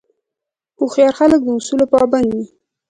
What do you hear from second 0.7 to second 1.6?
هوښیار خلک د